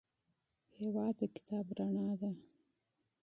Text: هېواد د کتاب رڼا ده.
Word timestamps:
هېواد 0.77 1.13
د 1.19 1.21
کتاب 1.35 1.65
رڼا 1.77 2.07
ده. 2.21 2.31